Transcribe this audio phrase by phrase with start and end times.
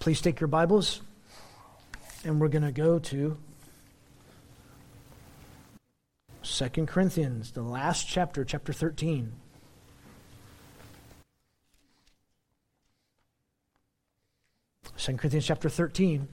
[0.00, 1.02] Please take your Bibles,
[2.24, 3.36] and we're going to go to
[6.42, 9.30] 2 Corinthians, the last chapter, chapter 13.
[14.96, 16.28] Second Corinthians chapter 13.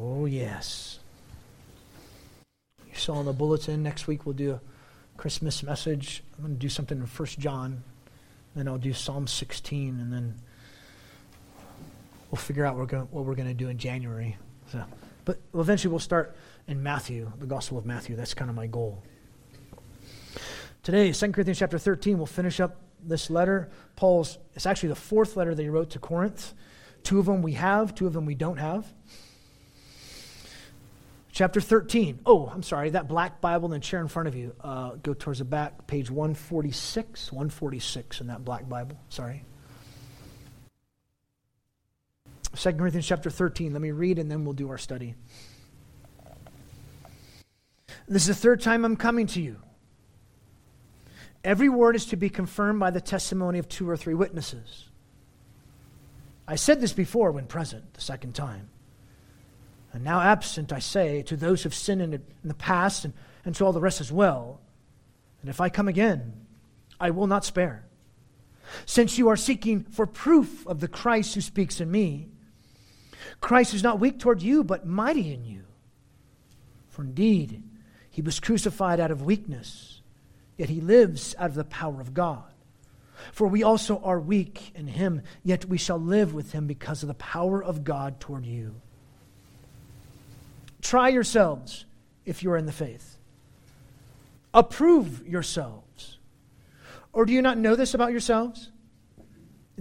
[0.00, 1.00] Oh, yes.
[2.88, 4.60] You saw in the bulletin, next week we'll do a
[5.18, 6.22] Christmas message.
[6.36, 7.82] I'm going to do something in 1 John,
[8.54, 10.36] then I'll do Psalm 16, and then
[12.32, 14.36] we'll figure out what we're going, to do in January.
[14.72, 14.82] So,
[15.26, 16.34] but eventually we'll start
[16.66, 18.16] in Matthew, the Gospel of Matthew.
[18.16, 19.02] That's kind of my goal.
[20.82, 23.70] Today, 2 Corinthians chapter 13, we'll finish up this letter.
[23.96, 26.54] Paul's, it's actually the fourth letter that he wrote to Corinth.
[27.04, 28.86] Two of them we have, two of them we don't have.
[31.32, 32.20] Chapter 13.
[32.24, 34.54] Oh, I'm sorry, that black Bible in the chair in front of you.
[34.60, 37.30] Uh, go towards the back, page 146.
[37.30, 38.98] 146 in that black Bible.
[39.10, 39.44] Sorry.
[42.56, 43.72] 2 Corinthians chapter 13.
[43.72, 45.14] Let me read and then we'll do our study.
[48.08, 49.56] This is the third time I'm coming to you.
[51.44, 54.88] Every word is to be confirmed by the testimony of two or three witnesses.
[56.46, 58.68] I said this before when present, the second time.
[59.92, 63.64] And now absent, I say, to those who've sinned in the past and, and to
[63.64, 64.60] all the rest as well.
[65.40, 66.32] And if I come again,
[67.00, 67.84] I will not spare.
[68.86, 72.31] Since you are seeking for proof of the Christ who speaks in me,
[73.40, 75.64] Christ is not weak toward you, but mighty in you.
[76.88, 77.62] For indeed,
[78.10, 80.02] he was crucified out of weakness,
[80.56, 82.44] yet he lives out of the power of God.
[83.32, 87.08] For we also are weak in him, yet we shall live with him because of
[87.08, 88.74] the power of God toward you.
[90.82, 91.84] Try yourselves
[92.26, 93.16] if you are in the faith.
[94.52, 96.18] Approve yourselves.
[97.12, 98.70] Or do you not know this about yourselves?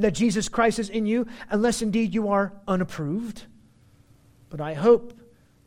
[0.01, 3.45] That Jesus Christ is in you, unless indeed you are unapproved?
[4.49, 5.13] But I hope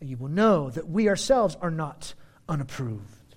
[0.00, 2.14] that you will know that we ourselves are not
[2.48, 3.36] unapproved.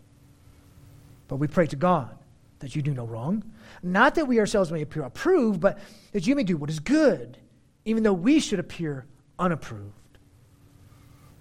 [1.28, 2.18] But we pray to God
[2.60, 3.44] that you do no wrong.
[3.84, 5.78] Not that we ourselves may appear approved, but
[6.14, 7.38] that you may do what is good,
[7.86, 9.06] even though we should appear
[9.38, 9.94] unapproved.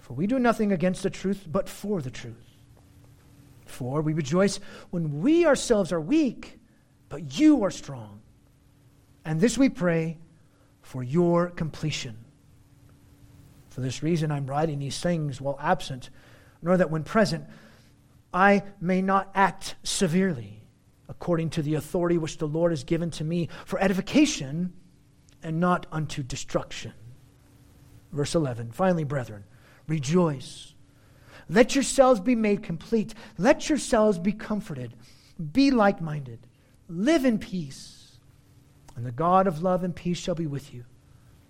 [0.01, 2.37] For we do nothing against the truth, but for the truth.
[3.65, 6.59] For we rejoice when we ourselves are weak,
[7.09, 8.21] but you are strong.
[9.27, 10.19] And this we pray
[10.83, 12.17] for your completion.
[13.71, 16.11] For this reason, I'm writing these things while absent,
[16.63, 17.45] nor that when present,
[18.33, 20.63] I may not act severely,
[21.09, 24.73] according to the authority which the Lord has given to me for edification
[25.43, 26.93] and not unto destruction.
[28.13, 29.43] Verse 11 Finally, brethren,
[29.89, 30.75] Rejoice.
[31.49, 33.13] Let yourselves be made complete.
[33.39, 34.95] Let yourselves be comforted.
[35.53, 36.47] Be like minded.
[36.89, 37.96] Live in peace.
[38.97, 40.85] And the God of love and peace shall be with you.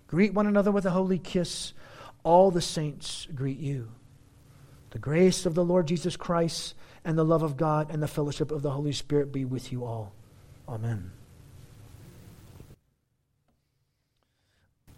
[0.09, 1.73] Greet one another with a holy kiss.
[2.25, 3.93] All the saints greet you.
[4.91, 6.75] The grace of the Lord Jesus Christ
[7.05, 9.85] and the love of God and the fellowship of the Holy Spirit be with you
[9.85, 10.13] all.
[10.69, 11.13] Amen.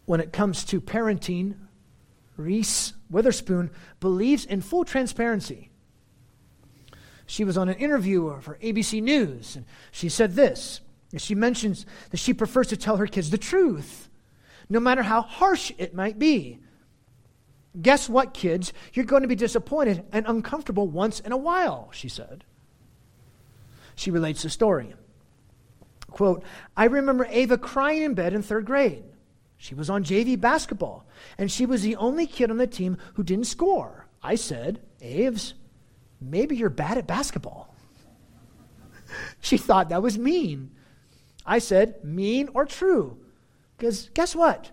[0.06, 1.54] When it comes to parenting,
[2.38, 3.70] Reese Witherspoon
[4.00, 5.70] believes in full transparency.
[7.26, 10.80] She was on an interview for ABC News, and she said this.
[11.16, 14.10] She mentions that she prefers to tell her kids the truth,
[14.68, 16.58] no matter how harsh it might be.
[17.80, 18.72] Guess what, kids?
[18.92, 22.44] You're going to be disappointed and uncomfortable once in a while, she said.
[23.94, 24.94] She relates the story.
[26.10, 26.42] Quote,
[26.76, 29.04] I remember Ava crying in bed in third grade.
[29.56, 33.22] She was on JV basketball, and she was the only kid on the team who
[33.22, 34.06] didn't score.
[34.22, 35.54] I said, Aves,
[36.20, 37.74] maybe you're bad at basketball.
[39.40, 40.70] she thought that was mean.
[41.48, 43.16] I said, mean or true?
[43.76, 44.70] Because guess what?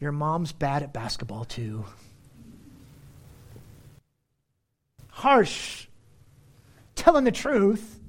[0.00, 1.84] Your mom's bad at basketball too.
[5.10, 5.86] Harsh.
[6.96, 8.00] Telling the truth.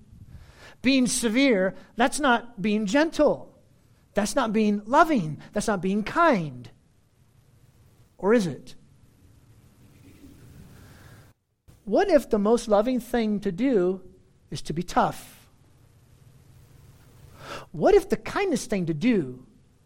[0.82, 3.56] Being severe, that's not being gentle.
[4.16, 5.40] That's not being loving.
[5.54, 6.68] That's not being kind.
[8.18, 8.74] Or is it?
[11.86, 14.02] What if the most loving thing to do
[14.50, 15.39] is to be tough?
[17.72, 19.46] What if the kindest thing to do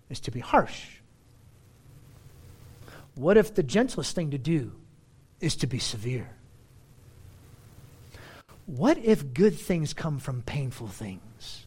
[0.10, 0.86] is to be harsh?
[3.16, 4.74] What if the gentlest thing to do
[5.40, 6.30] is to be severe?
[8.66, 11.64] What if good things come from painful things?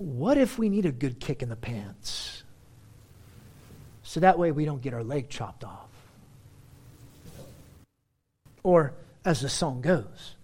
[0.00, 2.42] what if we need a good kick in the pants?
[4.02, 5.90] So that way we don't get our leg chopped off.
[8.62, 8.94] Or,
[9.26, 10.36] as the song goes,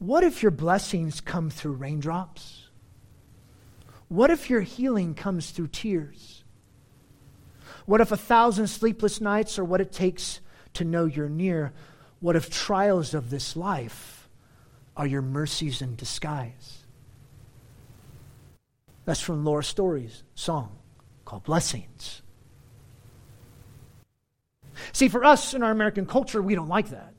[0.00, 2.68] what if your blessings come through raindrops?
[4.08, 6.42] What if your healing comes through tears?
[7.84, 10.40] What if a thousand sleepless nights are what it takes
[10.74, 11.72] to know you're near?
[12.20, 14.28] What if trials of this life
[14.96, 16.78] are your mercies in disguise?
[19.04, 20.78] That's from Laura Story's song
[21.26, 22.22] called Blessings.
[24.92, 27.09] See, for us in our American culture, we don't like that.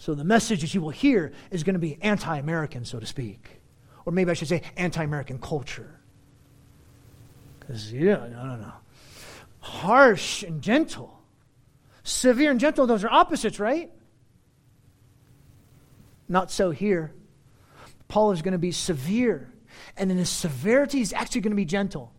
[0.00, 3.04] So the message that you will hear is going to be anti American, so to
[3.04, 3.60] speak.
[4.06, 6.00] Or maybe I should say anti American culture.
[7.58, 8.72] Because, yeah, no, no, no.
[9.60, 11.22] Harsh and gentle.
[12.02, 13.90] Severe and gentle, those are opposites, right?
[16.30, 17.12] Not so here.
[18.08, 19.52] Paul is going to be severe.
[19.98, 22.10] And in his severity, he's actually going to be gentle.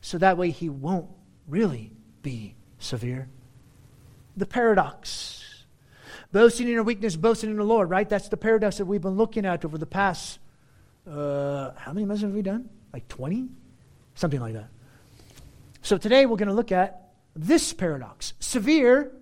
[0.00, 1.10] So that way he won't
[1.46, 1.92] really
[2.22, 3.28] be severe.
[4.38, 5.41] The paradox.
[6.32, 8.08] Boasting in our weakness, boasting in the Lord, right?
[8.08, 10.38] That's the paradox that we've been looking at over the past,
[11.06, 12.70] uh, how many months have we done?
[12.92, 13.48] Like 20?
[14.14, 14.68] Something like that.
[15.82, 19.12] So today we're going to look at this paradox severe,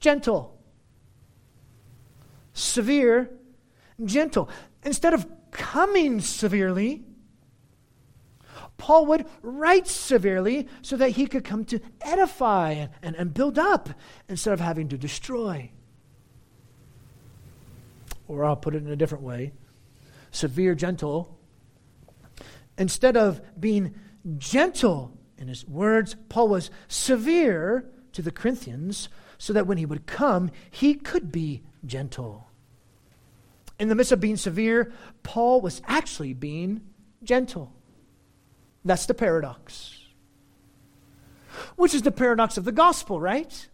[0.00, 0.58] gentle.
[2.52, 3.30] Severe,
[4.04, 4.48] gentle.
[4.82, 7.04] Instead of coming severely,
[8.76, 13.58] Paul would write severely so that he could come to edify and, and, and build
[13.58, 13.90] up
[14.28, 15.70] instead of having to destroy.
[18.28, 19.52] Or I'll put it in a different way
[20.30, 21.38] severe, gentle.
[22.76, 23.94] Instead of being
[24.36, 29.08] gentle in his words, Paul was severe to the Corinthians
[29.38, 32.48] so that when he would come, he could be gentle.
[33.78, 34.92] In the midst of being severe,
[35.22, 36.82] Paul was actually being
[37.22, 37.72] gentle.
[38.84, 39.94] That's the paradox.
[41.76, 43.68] Which is the paradox of the gospel, right?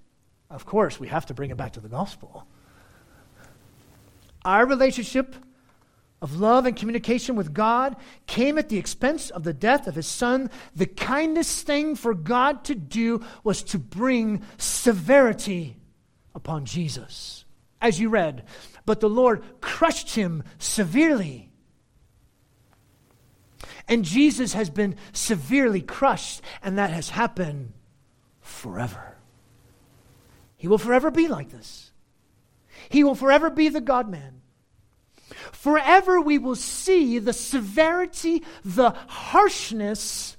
[0.51, 2.47] Of course, we have to bring it back to the gospel.
[4.45, 5.35] Our relationship
[6.21, 7.97] of love and communication with God
[8.27, 10.51] came at the expense of the death of his son.
[10.75, 15.77] The kindest thing for God to do was to bring severity
[16.35, 17.45] upon Jesus.
[17.81, 18.45] As you read,
[18.87, 21.51] but the Lord crushed him severely.
[23.87, 27.75] And Jesus has been severely crushed, and that has happened
[28.41, 29.19] forever.
[30.57, 31.84] He will forever be like this.
[32.89, 34.41] He will forever be the God man.
[35.53, 40.37] Forever we will see the severity, the harshness,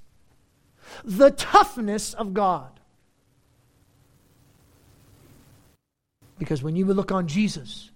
[1.04, 2.80] the toughness of God.
[6.38, 7.90] Because when you would look on Jesus,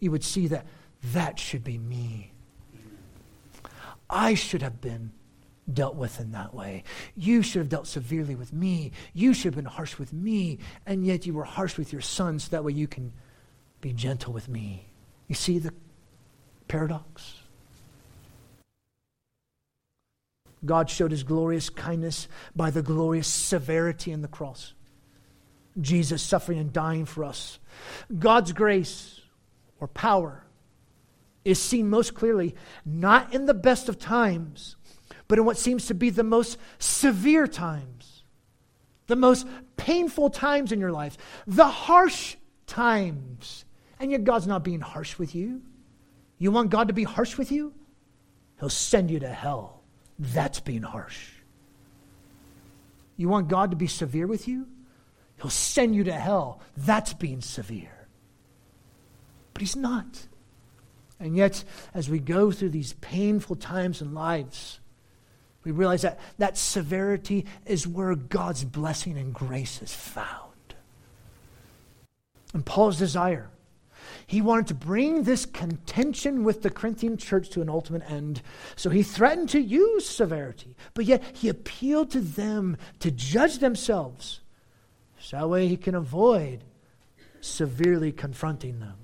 [0.00, 0.66] you would see that
[1.12, 2.32] that should be me.
[4.10, 5.12] I should have been
[5.72, 6.84] dealt with in that way.
[7.16, 8.92] You should have dealt severely with me.
[9.12, 12.38] You should have been harsh with me, and yet you were harsh with your son
[12.38, 13.12] so that way you can
[13.84, 14.86] be gentle with me.
[15.28, 15.70] You see the
[16.68, 17.34] paradox?
[20.64, 22.26] God showed his glorious kindness
[22.56, 24.72] by the glorious severity in the cross.
[25.78, 27.58] Jesus suffering and dying for us.
[28.18, 29.20] God's grace
[29.80, 30.44] or power
[31.44, 32.54] is seen most clearly
[32.86, 34.76] not in the best of times,
[35.28, 38.22] but in what seems to be the most severe times,
[39.08, 39.46] the most
[39.76, 42.36] painful times in your life, the harsh
[42.66, 43.63] times.
[44.00, 45.62] And yet, God's not being harsh with you.
[46.38, 47.72] You want God to be harsh with you?
[48.58, 49.82] He'll send you to hell.
[50.18, 51.30] That's being harsh.
[53.16, 54.66] You want God to be severe with you?
[55.40, 56.60] He'll send you to hell.
[56.76, 58.08] That's being severe.
[59.52, 60.26] But He's not.
[61.20, 61.62] And yet,
[61.94, 64.80] as we go through these painful times in lives,
[65.62, 70.52] we realize that that severity is where God's blessing and grace is found.
[72.52, 73.48] And Paul's desire,
[74.26, 78.42] he wanted to bring this contention with the Corinthian church to an ultimate end.
[78.76, 84.40] So he threatened to use severity, but yet he appealed to them to judge themselves.
[85.18, 86.64] So that way he can avoid
[87.40, 88.96] severely confronting them.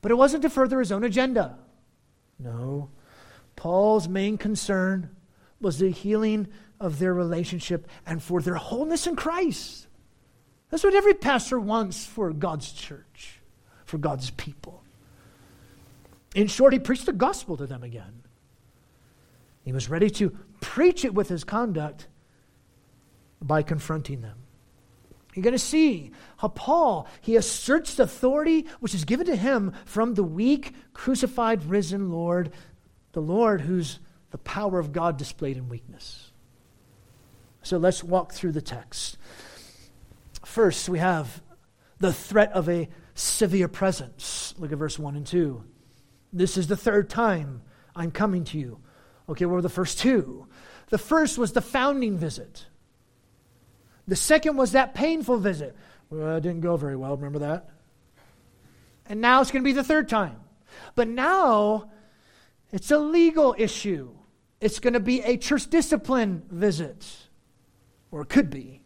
[0.00, 1.58] But it wasn't to further his own agenda.
[2.38, 2.90] No.
[3.56, 5.10] Paul's main concern
[5.60, 6.46] was the healing
[6.80, 9.87] of their relationship and for their wholeness in Christ.
[10.70, 13.40] That's what every pastor wants for God's church,
[13.84, 14.82] for God's people.
[16.34, 18.22] In short, he preached the gospel to them again.
[19.64, 22.06] He was ready to preach it with his conduct
[23.40, 24.36] by confronting them.
[25.34, 29.72] You're going to see how Paul, he asserts the authority which is given to him
[29.84, 32.52] from the weak, crucified, risen Lord,
[33.12, 36.30] the Lord who's the power of God displayed in weakness.
[37.62, 39.16] So let's walk through the text.
[40.48, 41.42] First, we have
[41.98, 44.54] the threat of a severe presence.
[44.56, 45.62] Look at verse 1 and 2.
[46.32, 47.60] This is the third time
[47.94, 48.80] I'm coming to you.
[49.28, 50.48] Okay, what were the first two?
[50.88, 52.64] The first was the founding visit.
[54.08, 55.76] The second was that painful visit.
[56.08, 57.68] Well, it didn't go very well, remember that?
[59.04, 60.40] And now it's going to be the third time.
[60.94, 61.90] But now
[62.72, 64.12] it's a legal issue.
[64.62, 67.06] It's going to be a church discipline visit,
[68.10, 68.80] or it could be,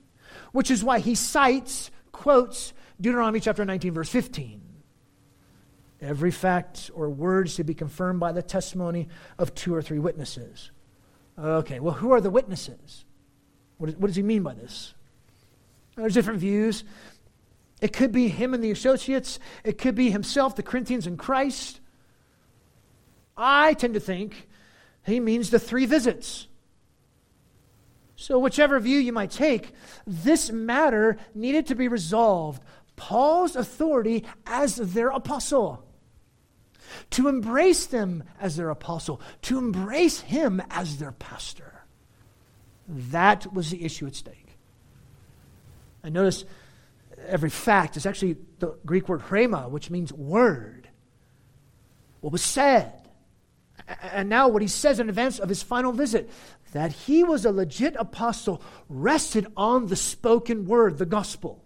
[0.53, 4.61] which is why he cites, quotes Deuteronomy chapter 19, verse 15.
[6.01, 10.71] Every fact or word should be confirmed by the testimony of two or three witnesses.
[11.39, 13.05] Okay, well, who are the witnesses?
[13.79, 14.95] What, what does he mean by this?
[15.97, 16.85] There's different views.
[17.81, 21.81] It could be him and the associates, it could be himself, the Corinthians, and Christ.
[23.37, 24.49] I tend to think
[25.05, 26.47] he means the three visits.
[28.23, 29.73] So, whichever view you might take,
[30.07, 32.63] this matter needed to be resolved.
[32.95, 35.85] Paul's authority as their apostle,
[37.11, 41.85] to embrace them as their apostle, to embrace him as their pastor.
[42.87, 44.57] That was the issue at stake.
[46.05, 46.45] And notice
[47.27, 50.89] every fact is actually the Greek word rhema, which means word.
[52.21, 52.93] What was said.
[54.13, 56.31] And now, what he says in advance of his final visit
[56.73, 61.63] that he was a legit apostle rested on the spoken word, the gospel,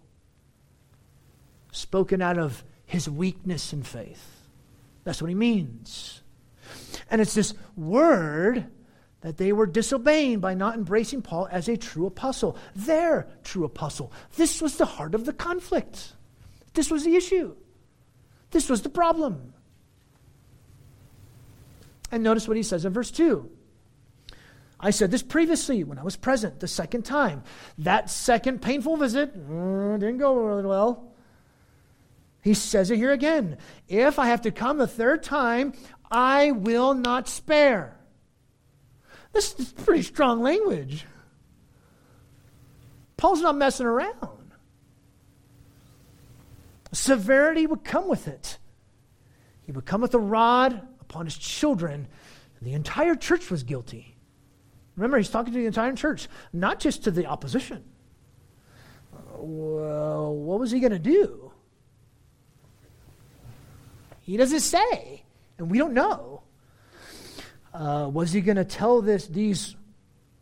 [1.71, 4.47] spoken out of his weakness and faith.
[5.03, 6.21] That's what he means.
[7.09, 8.65] And it's this word
[9.21, 14.11] that they were disobeying by not embracing Paul as a true apostle, their true apostle.
[14.35, 16.13] This was the heart of the conflict.
[16.73, 17.55] This was the issue.
[18.51, 19.53] This was the problem.
[22.11, 23.49] And notice what he says in verse 2.
[24.79, 27.43] I said this previously when I was present the second time.
[27.79, 31.11] That second painful visit uh, didn't go really well.
[32.41, 33.57] He says it here again.
[33.87, 35.73] If I have to come a third time,
[36.11, 37.97] I will not spare.
[39.33, 41.05] This is pretty strong language.
[43.17, 44.53] Paul's not messing around.
[46.91, 48.59] Severity would come with it.
[49.65, 52.07] He would come with a rod upon his children.
[52.59, 54.16] And the entire church was guilty.
[54.97, 57.83] Remember, he's talking to the entire church, not just to the opposition.
[59.35, 61.51] Well, what was he going to do?
[64.21, 65.23] He doesn't say,
[65.59, 66.41] and we don't know.
[67.73, 69.75] Uh, was he going to tell this these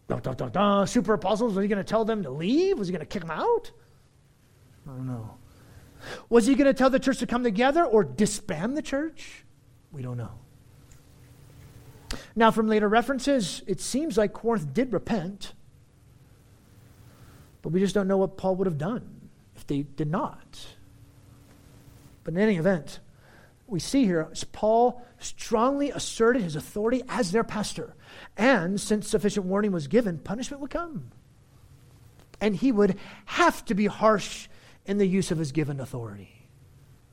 [0.10, 1.54] super apostles?
[1.54, 2.80] Was he going to tell them to leave?
[2.80, 3.72] Was he going to kick them out?
[4.88, 5.36] I don't know.
[6.30, 9.44] Was he going to tell the church to come together or disband the church?
[9.92, 10.45] We don't know.
[12.36, 15.54] Now, from later references, it seems like Corinth did repent,
[17.62, 20.66] but we just don't know what Paul would have done if they did not.
[22.24, 23.00] But in any event,
[23.68, 27.96] we see here Paul strongly asserted his authority as their pastor.
[28.38, 31.12] And since sufficient warning was given, punishment would come.
[32.42, 34.48] And he would have to be harsh
[34.86, 36.48] in the use of his given authority.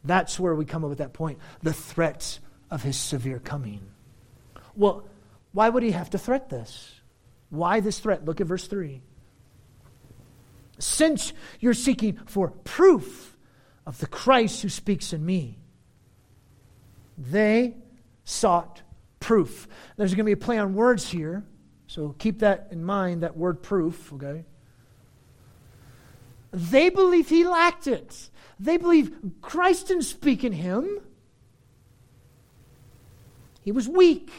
[0.05, 2.39] That's where we come up with that point the threat
[2.71, 3.92] of his severe coming.
[4.75, 5.05] Well,
[5.52, 6.95] why would he have to threat this?
[7.50, 8.25] Why this threat?
[8.25, 9.02] Look at verse 3.
[10.79, 13.37] Since you're seeking for proof
[13.87, 15.59] of the Christ who speaks in me,
[17.19, 17.76] they
[18.25, 18.83] sought
[19.21, 19.69] proof.
[19.97, 21.45] There's going to be a play on words here,
[21.87, 24.45] so keep that in mind, that word proof, okay?
[26.52, 28.31] They believed he lacked it.
[28.59, 31.00] They believe Christ didn't speak in him.
[33.61, 34.31] He was weak.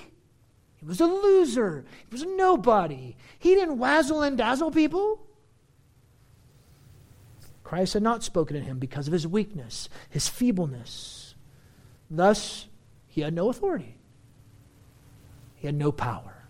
[0.84, 1.86] He was a loser.
[2.10, 3.16] He was nobody.
[3.40, 5.26] He didn't wazzle and dazzle people.
[7.64, 11.36] Christ had not spoken in him because of his weakness, his feebleness.
[12.12, 12.68] Thus,
[13.08, 13.96] he had no authority,
[15.56, 16.44] he had no power.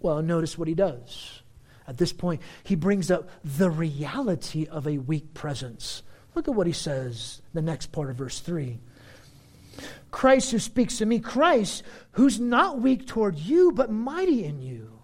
[0.00, 1.42] Well, notice what he does.
[1.86, 6.02] At this point, he brings up the reality of a weak presence.
[6.34, 8.80] Look at what he says, the next part of verse 3.
[10.18, 14.98] Christ who speaks to me, Christ who's not weak toward you, but mighty in you.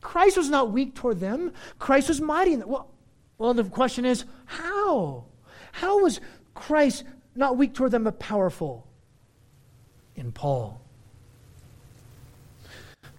[0.00, 1.52] Christ was not weak toward them.
[1.78, 2.70] Christ was mighty in them.
[2.70, 2.88] Well,
[3.36, 5.26] well, the question is, how?
[5.72, 6.20] How was
[6.54, 7.04] Christ,
[7.34, 8.86] not weak toward them, but powerful
[10.16, 10.80] in Paul.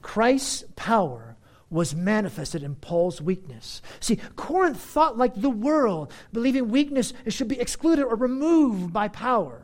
[0.01, 1.35] Christ's power
[1.69, 3.83] was manifested in Paul's weakness.
[3.99, 9.62] See, Corinth thought like the world, believing weakness should be excluded or removed by power.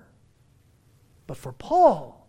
[1.29, 2.27] But for Paul,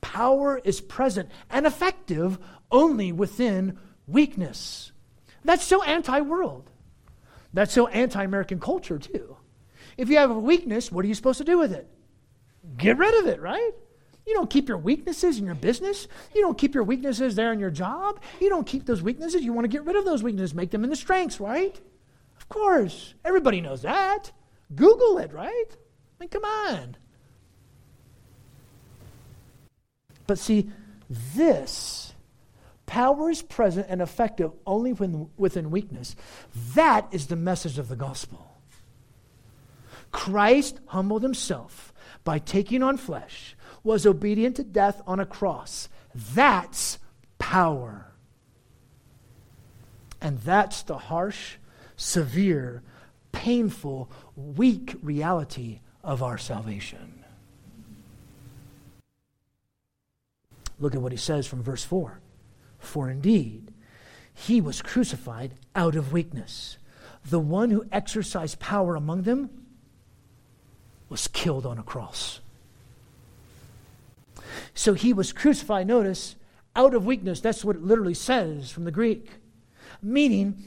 [0.00, 2.40] power is present and effective
[2.72, 4.90] only within weakness.
[5.44, 6.68] That's so anti world.
[7.52, 9.36] That's so anti American culture, too.
[9.96, 11.86] If you have a weakness, what are you supposed to do with it?
[12.76, 13.70] Get rid of it, right?
[14.26, 16.08] You don't keep your weaknesses in your business.
[16.34, 18.20] You don't keep your weaknesses there in your job.
[18.40, 19.44] You don't keep those weaknesses.
[19.44, 21.80] You want to get rid of those weaknesses, make them into strengths, right?
[22.36, 23.14] Of course.
[23.24, 24.32] Everybody knows that.
[24.74, 25.66] Google it, right?
[25.70, 25.76] I
[26.18, 26.96] mean, come on.
[30.26, 30.70] But see,
[31.08, 32.14] this
[32.86, 36.14] power is present and effective only when, within weakness.
[36.74, 38.48] That is the message of the gospel.
[40.10, 41.92] Christ humbled himself
[42.24, 45.88] by taking on flesh, was obedient to death on a cross.
[46.14, 46.98] That's
[47.38, 48.12] power.
[50.20, 51.56] And that's the harsh,
[51.96, 52.82] severe,
[53.32, 57.21] painful, weak reality of our salvation.
[60.82, 62.18] Look at what he says from verse 4.
[62.80, 63.72] For indeed,
[64.34, 66.76] he was crucified out of weakness.
[67.24, 69.48] The one who exercised power among them
[71.08, 72.40] was killed on a cross.
[74.74, 76.34] So he was crucified, notice,
[76.74, 77.40] out of weakness.
[77.40, 79.30] That's what it literally says from the Greek.
[80.02, 80.64] Meaning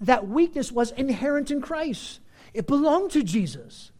[0.00, 2.18] that weakness was inherent in Christ,
[2.52, 3.92] it belonged to Jesus.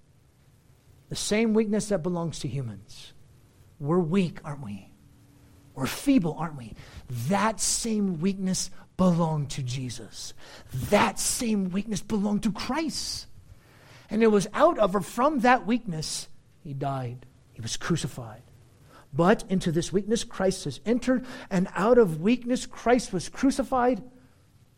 [1.08, 3.12] The same weakness that belongs to humans.
[3.78, 4.91] We're weak, aren't we?
[5.74, 6.74] We're feeble, aren't we?
[7.28, 10.34] That same weakness belonged to Jesus.
[10.90, 13.26] That same weakness belonged to Christ.
[14.10, 16.28] And it was out of or from that weakness
[16.62, 17.26] he died.
[17.52, 18.42] He was crucified.
[19.12, 24.02] But into this weakness Christ has entered, and out of weakness Christ was crucified,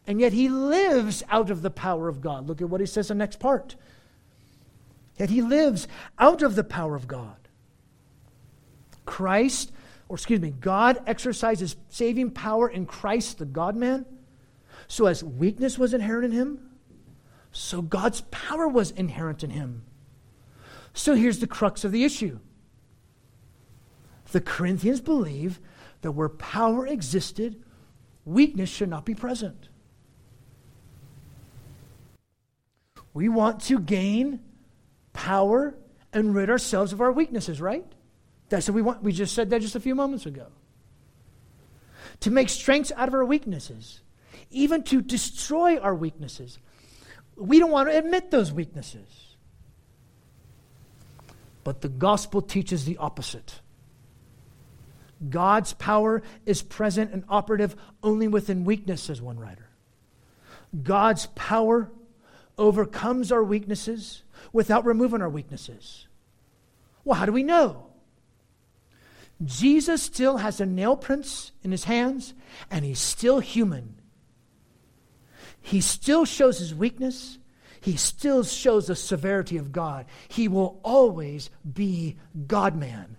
[0.07, 2.47] and yet he lives out of the power of God.
[2.47, 3.77] Look at what he says in the next part.
[5.19, 5.87] Yet he lives
[6.19, 7.37] out of the power of God.
[9.07, 9.71] Christ,
[10.15, 14.07] or excuse me, God exercises saving power in Christ, the God man.
[14.87, 16.71] So as weakness was inherent in him,
[17.51, 19.83] so God's power was inherent in him.
[20.93, 22.39] So here's the crux of the issue
[24.31, 25.59] the Corinthians believe
[26.03, 27.61] that where power existed,
[28.25, 29.69] weakness should not be present.
[33.13, 34.39] We want to gain
[35.13, 35.75] power
[36.13, 37.85] and rid ourselves of our weaknesses, right?
[38.49, 39.03] That's what we want.
[39.03, 40.47] We just said that just a few moments ago.
[42.21, 44.01] To make strengths out of our weaknesses,
[44.51, 46.59] even to destroy our weaknesses.
[47.37, 49.09] We don't want to admit those weaknesses.
[51.65, 53.61] But the gospel teaches the opposite.
[55.31, 59.69] God's power is present and operative only within weakness, says one writer.
[60.83, 61.91] God's power
[62.59, 66.07] overcomes our weaknesses without removing our weaknesses.
[67.05, 67.84] Well, how do we know?
[69.45, 72.35] Jesus still has the nail prints in his hands,
[72.71, 74.01] and he's still human.
[75.61, 77.39] He still shows his weakness.
[77.81, 80.07] He still shows the severity of God.
[80.29, 83.17] He will always be God man.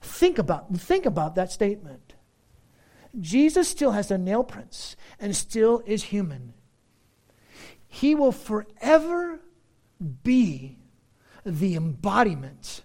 [0.00, 2.14] Think about, think about that statement.
[3.18, 6.52] Jesus still has the nail prints and still is human.
[7.88, 9.40] He will forever
[10.22, 10.78] be
[11.44, 12.82] the embodiment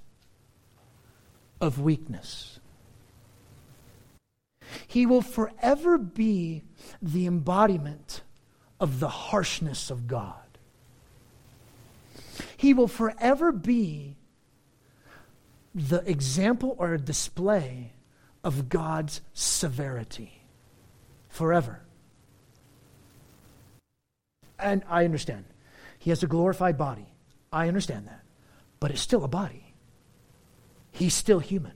[1.60, 2.61] of weakness.
[4.88, 6.64] He will forever be
[7.02, 8.22] the embodiment
[8.80, 10.36] of the harshness of God.
[12.58, 14.16] He will forever be
[15.74, 17.94] the example or display
[18.44, 20.42] of God's severity.
[21.30, 21.82] Forever.
[24.60, 25.46] And I understand.
[25.98, 27.08] He has a glorified body.
[27.52, 28.24] I understand that.
[28.80, 29.74] But it's still a body.
[30.92, 31.74] He's still human.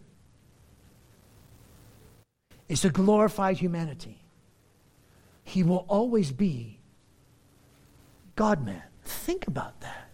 [2.68, 4.24] It's a glorified humanity.
[5.44, 6.80] He will always be
[8.36, 8.84] God man.
[9.04, 10.10] Think about that.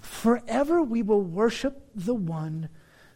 [0.00, 2.68] Forever we will worship the one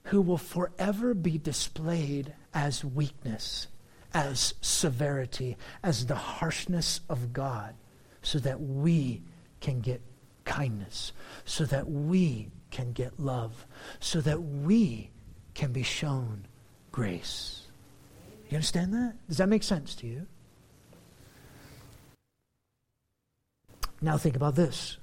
[0.04, 3.68] who will forever be displayed as weakness,
[4.12, 7.74] as severity, as the harshness of God,
[8.22, 9.22] so that we
[9.60, 10.02] can get
[10.44, 11.12] kindness,
[11.44, 13.66] so that we can get love,
[14.00, 15.10] so that we
[15.54, 16.46] can be shown
[16.90, 17.59] grace.
[18.50, 19.14] You understand that?
[19.28, 20.26] Does that make sense to you?
[24.02, 24.96] Now think about this.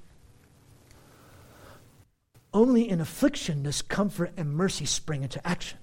[2.53, 5.77] Only in affliction does comfort and mercy spring into action,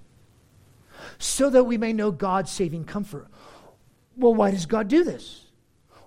[1.18, 3.28] so that we may know God's saving comfort.
[4.16, 5.46] Well, why does God do this?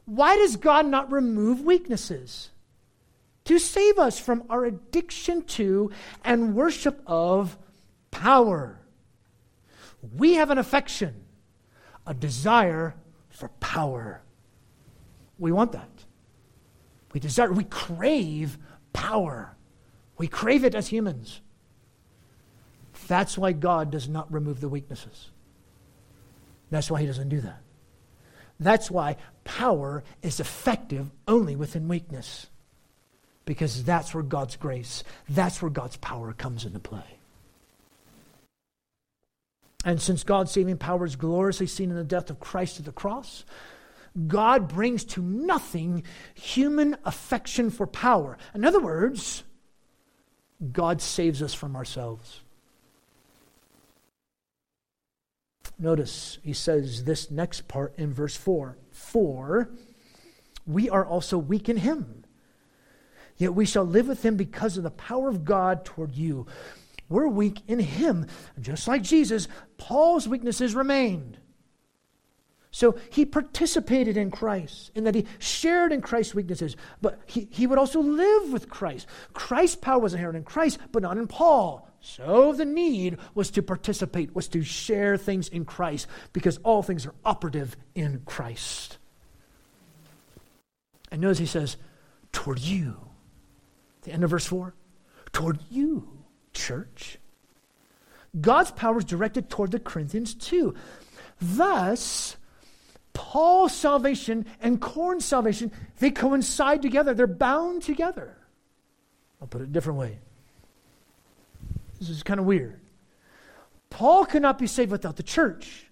[0.05, 2.51] Why does God not remove weaknesses?
[3.45, 5.91] To save us from our addiction to
[6.23, 7.57] and worship of
[8.11, 8.79] power.
[10.15, 11.23] We have an affection,
[12.07, 12.95] a desire
[13.29, 14.21] for power.
[15.37, 15.89] We want that.
[17.13, 18.57] We desire, we crave
[18.93, 19.55] power.
[20.17, 21.41] We crave it as humans.
[23.07, 25.29] That's why God does not remove the weaknesses.
[26.71, 27.61] That's why He doesn't do that.
[28.59, 32.47] That's why power is effective only within weakness.
[33.45, 37.19] Because that's where God's grace, that's where God's power comes into play.
[39.85, 42.91] And since God's saving power is gloriously seen in the death of Christ at the
[42.91, 43.45] cross,
[44.27, 48.37] God brings to nothing human affection for power.
[48.55, 49.43] In other words,
[50.71, 52.41] God saves us from ourselves.
[55.77, 59.69] Notice he says this next part in verse 4 For
[60.65, 62.23] we are also weak in him,
[63.37, 66.47] yet we shall live with him because of the power of God toward you.
[67.09, 68.27] We're weak in him.
[68.59, 71.37] Just like Jesus, Paul's weaknesses remained.
[72.71, 77.65] So he participated in Christ, in that he shared in Christ's weaknesses, but he, he
[77.65, 79.07] would also live with Christ.
[79.33, 81.89] Christ's power was inherent in Christ, but not in Paul.
[82.01, 87.05] So the need was to participate, was to share things in Christ, because all things
[87.05, 88.97] are operative in Christ.
[91.09, 91.77] And notice he says,
[92.31, 92.97] toward you.
[94.03, 94.73] The end of verse 4
[95.33, 96.16] toward you,
[96.57, 97.19] church.
[98.39, 100.75] God's power is directed toward the Corinthians too.
[101.39, 102.35] Thus,
[103.13, 107.13] Paul's salvation and Corinth's salvation, they coincide together.
[107.13, 108.35] They're bound together.
[109.41, 110.19] I'll put it a different way.
[111.99, 112.79] This is kind of weird.
[113.89, 115.85] Paul could not be saved without the church,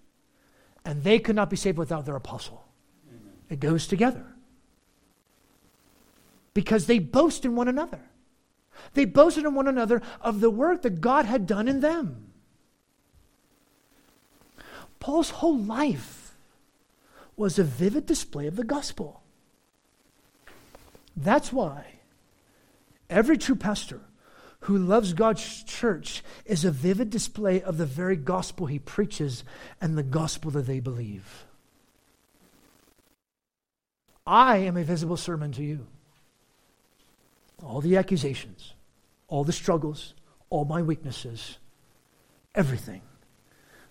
[0.84, 2.64] and they could not be saved without their apostle.
[3.08, 3.32] Amen.
[3.50, 4.24] It goes together.
[6.54, 8.00] Because they boast in one another.
[8.94, 12.32] They boasted in one another of the work that God had done in them.
[15.00, 16.34] Paul's whole life
[17.36, 19.22] was a vivid display of the gospel.
[21.16, 22.00] That's why
[23.08, 24.00] every true pastor
[24.60, 29.44] who loves God's church is a vivid display of the very gospel he preaches
[29.80, 31.46] and the gospel that they believe.
[34.26, 35.86] I am a visible sermon to you.
[37.62, 38.74] All the accusations,
[39.28, 40.14] all the struggles,
[40.50, 41.58] all my weaknesses,
[42.54, 43.02] everything.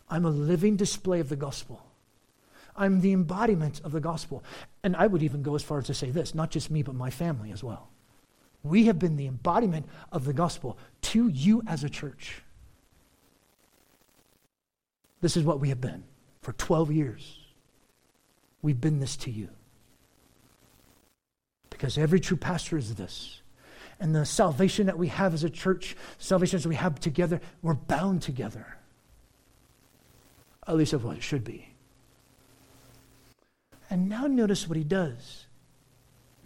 [0.10, 1.82] I'm a living display of the gospel.
[2.76, 4.44] I'm the embodiment of the gospel.
[4.84, 6.96] And I would even go as far as to say this not just me, but
[6.96, 7.90] my family as well.
[8.64, 12.42] We have been the embodiment of the gospel to you as a church.
[15.22, 16.04] This is what we have been
[16.42, 17.40] for 12 years.
[18.62, 19.50] We've been this to you.
[21.70, 23.42] Because every true pastor is this.
[24.00, 27.76] And the salvation that we have as a church, salvation that we have together, we're
[27.76, 28.78] bound together.
[30.68, 31.70] At least of what it should be.
[33.90, 35.46] And now notice what he does.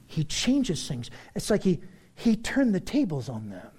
[0.08, 1.10] He changes things.
[1.36, 1.80] It's like he
[2.16, 3.72] he turned the tables on them.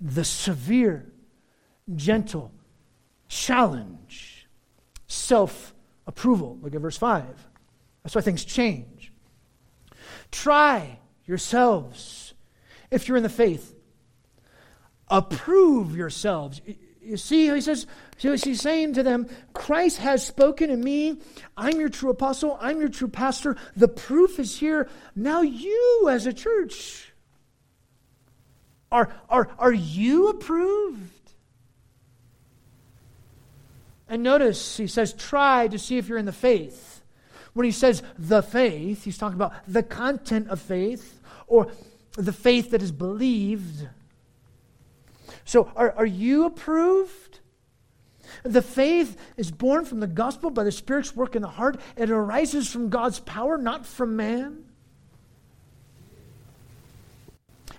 [0.00, 1.10] The severe,
[1.96, 2.52] gentle
[3.26, 4.46] challenge,
[5.08, 5.74] self
[6.06, 6.58] approval.
[6.62, 7.24] Look at verse 5.
[8.02, 9.12] That's why things change.
[10.30, 12.34] Try yourselves,
[12.90, 13.74] if you're in the faith,
[15.08, 16.60] approve yourselves.
[17.00, 17.86] You see, he says,
[18.16, 21.18] so he's saying to them, Christ has spoken to me.
[21.56, 22.58] I'm your true apostle.
[22.60, 23.56] I'm your true pastor.
[23.76, 24.88] The proof is here.
[25.14, 27.12] Now, you as a church,
[28.90, 31.12] are, are, are you approved?
[34.08, 37.02] And notice he says, try to see if you're in the faith.
[37.52, 41.17] When he says the faith, he's talking about the content of faith
[41.48, 41.72] or
[42.12, 43.88] the faith that is believed.
[45.44, 47.40] So, are, are you approved?
[48.42, 51.80] The faith is born from the gospel by the Spirit's work in the heart.
[51.96, 54.64] It arises from God's power, not from man.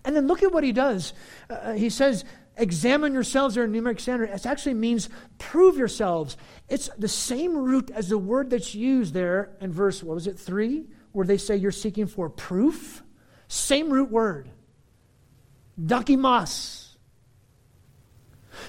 [0.04, 1.14] And then look at what he does.
[1.50, 2.26] Uh, he says,
[2.58, 4.30] examine yourselves or a numeric standard.
[4.30, 6.38] It actually means prove yourselves.
[6.68, 10.40] It's the same root as the word that's used there in verse, what was it,
[10.40, 13.04] three, where they say you're seeking for proof.
[13.50, 14.48] Same root word.
[15.84, 16.96] Dokimos.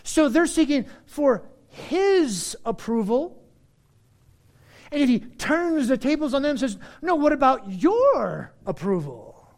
[0.02, 3.40] So they're seeking for his approval.
[4.90, 9.48] And if he turns the tables on them and says, No, what about your approval?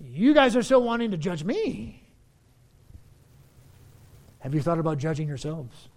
[0.00, 2.02] You guys are still wanting to judge me.
[4.38, 5.88] Have you thought about judging yourselves?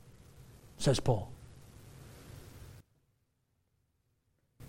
[0.78, 1.32] Says Paul.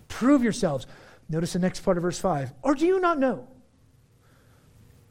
[0.07, 0.85] Prove yourselves.
[1.31, 2.53] Notice the next part of verse 5.
[2.61, 3.47] Or do you not know?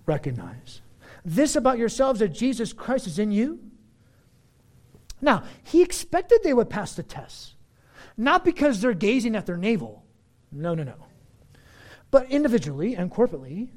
[0.04, 0.82] Recognize
[1.24, 3.58] this about yourselves that Jesus Christ is in you?
[5.22, 7.54] Now, he expected they would pass the test,
[8.16, 10.04] not because they're gazing at their navel.
[10.52, 10.94] No, no, no.
[12.10, 13.68] But individually and corporately,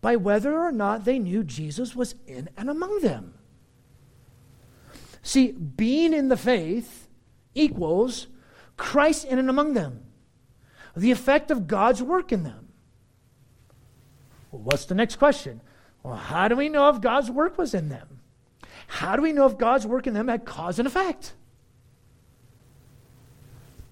[0.00, 3.34] by whether or not they knew Jesus was in and among them.
[5.22, 7.08] See, being in the faith
[7.54, 8.26] equals
[8.76, 10.05] Christ in and among them,
[10.96, 12.68] the effect of God's work in them.
[14.50, 15.60] Well, what's the next question?
[16.02, 18.20] Well, how do we know if God's work was in them?
[18.86, 21.34] How do we know if God's work in them had cause and effect?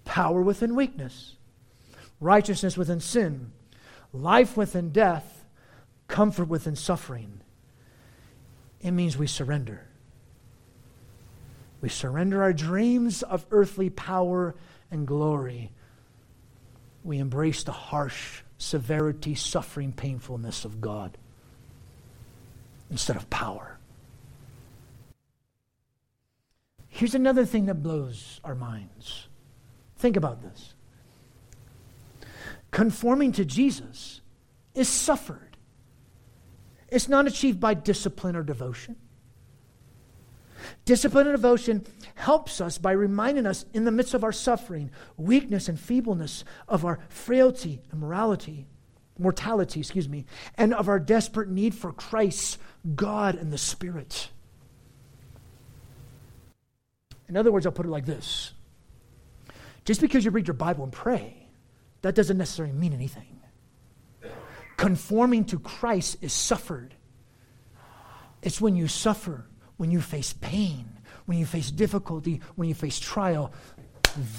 [0.05, 1.37] Power within weakness,
[2.21, 3.53] righteousness within sin,
[4.13, 5.45] life within death,
[6.09, 7.41] comfort within suffering.
[8.81, 9.87] It means we surrender.
[11.81, 14.55] We surrender our dreams of earthly power
[14.91, 15.73] and glory.
[17.05, 21.17] We embrace the harsh severity, suffering, painfulness of God
[22.91, 23.79] instead of power.
[26.89, 29.29] Here's another thing that blows our minds.
[29.97, 30.75] Think about this.
[32.71, 34.21] Conforming to Jesus
[34.75, 35.57] is suffered.
[36.89, 38.97] It's not achieved by discipline or devotion.
[40.85, 45.69] Discipline and devotion helps us by reminding us in the midst of our suffering, weakness,
[45.69, 48.67] and feebleness of our frailty and morality,
[49.19, 52.59] mortality, excuse me, and of our desperate need for Christ,
[52.95, 54.29] God, and the Spirit.
[57.29, 58.53] In other words, I'll put it like this
[59.85, 61.49] just because you read your Bible and pray,
[62.03, 63.41] that doesn't necessarily mean anything.
[64.77, 66.95] Conforming to Christ is suffered.
[68.43, 69.47] It's when you suffer
[69.77, 70.89] when you face pain,
[71.27, 73.53] when you face difficulty, when you face trial,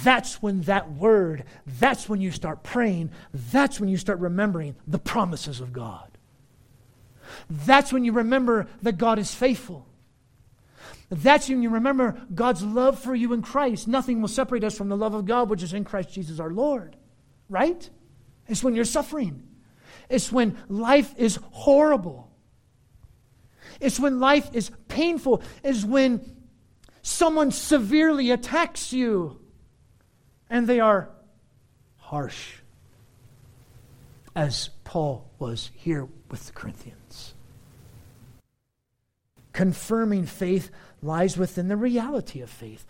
[0.03, 4.99] that's when that word, that's when you start praying, that's when you start remembering the
[4.99, 6.09] promises of God.
[7.49, 9.87] That's when you remember that God is faithful.
[11.09, 13.87] That's when you remember God's love for you in Christ.
[13.87, 16.51] Nothing will separate us from the love of God, which is in Christ Jesus our
[16.51, 16.95] Lord.
[17.49, 17.87] Right?
[18.47, 19.43] It's when you're suffering.
[20.09, 22.24] It's when life is horrible.
[23.79, 26.35] It's when life is painful, is when
[27.01, 29.39] someone severely attacks you
[30.49, 31.09] and they are
[31.97, 32.55] harsh,
[34.35, 37.33] as Paul was here with the Corinthians.
[39.53, 40.69] Confirming faith
[41.01, 42.85] lies within the reality of faith.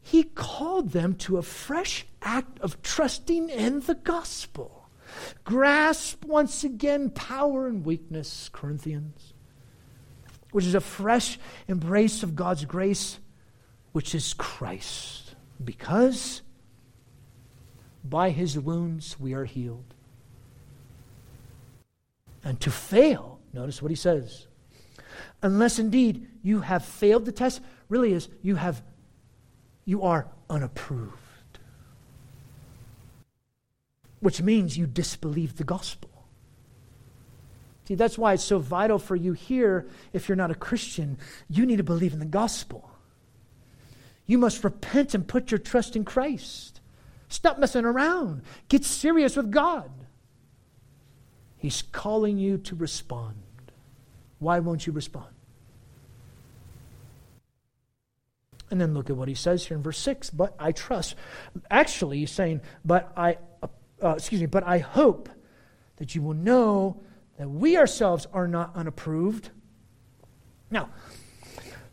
[0.00, 4.88] He called them to a fresh act of trusting in the gospel.
[5.44, 9.32] Grasp once again power and weakness, Corinthians
[10.52, 13.18] which is a fresh embrace of God's grace,
[13.92, 15.34] which is Christ.
[15.62, 16.42] Because
[18.04, 19.94] by his wounds we are healed.
[22.44, 24.46] And to fail, notice what he says,
[25.42, 28.82] unless indeed you have failed the test, really is you have
[29.84, 31.14] you are unapproved.
[34.20, 36.17] Which means you disbelieve the gospel.
[37.88, 41.16] See, that's why it's so vital for you here, if you're not a Christian,
[41.48, 42.90] you need to believe in the gospel.
[44.26, 46.82] You must repent and put your trust in Christ.
[47.30, 48.42] Stop messing around.
[48.68, 49.90] Get serious with God.
[51.56, 53.36] He's calling you to respond.
[54.38, 55.34] Why won't you respond?
[58.70, 61.14] And then look at what he says here in verse 6 but I trust.
[61.70, 63.38] Actually, he's saying, but I,
[64.02, 65.30] uh, excuse me, but I hope
[65.96, 67.00] that you will know
[67.38, 69.50] that we ourselves are not unapproved.
[70.70, 70.90] Now,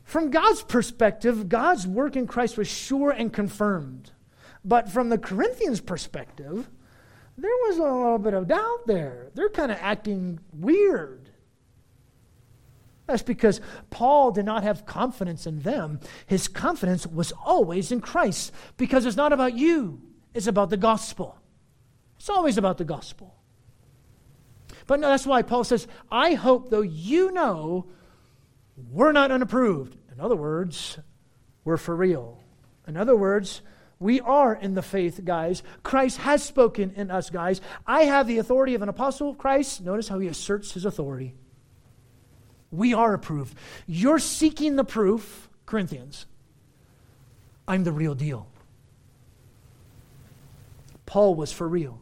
[0.03, 4.12] from God's perspective, God's work in Christ was sure and confirmed.
[4.63, 6.69] But from the Corinthians' perspective,
[7.38, 9.29] there was a little bit of doubt there.
[9.36, 11.29] They're kind of acting weird.
[13.05, 15.99] That's because Paul did not have confidence in them.
[16.25, 20.01] His confidence was always in Christ because it's not about you,
[20.34, 21.38] it's about the gospel.
[22.17, 23.36] It's always about the gospel.
[24.88, 27.88] But no, that's why Paul says, I hope, though you know,
[28.91, 29.98] we're not unapproved.
[30.13, 31.00] In other words,
[31.63, 32.39] we're for real.
[32.88, 33.62] In other words,
[34.00, 35.63] we are in the faith, guys.
[35.82, 37.62] Christ has spoken in us, guys.
[37.88, 39.82] I have the authority of an apostle of Christ.
[39.82, 41.34] Notice how he asserts his authority.
[42.71, 43.58] We are approved.
[43.88, 46.26] You're seeking the proof, Corinthians.
[47.67, 48.48] I'm the real deal.
[51.06, 52.00] Paul was for real.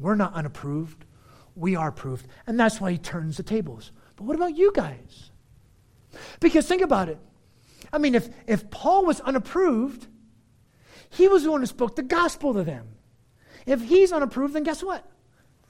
[0.00, 1.04] We're not unapproved.
[1.54, 2.26] We are approved.
[2.46, 3.92] And that's why he turns the tables.
[4.16, 5.30] But what about you guys?
[6.40, 7.18] Because think about it.
[7.92, 10.06] I mean, if, if Paul was unapproved,
[11.10, 12.88] he was the one who spoke the gospel to them.
[13.66, 15.04] If he's unapproved, then guess what?